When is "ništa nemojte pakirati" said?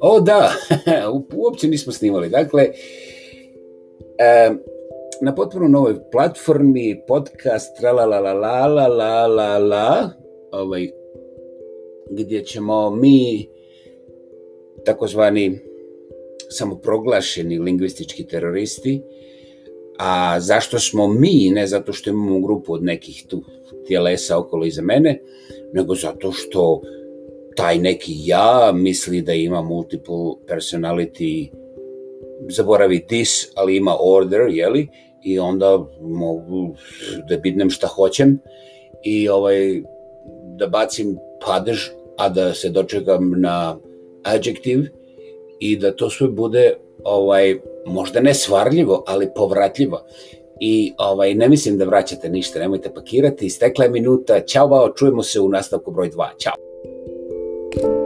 52.28-53.46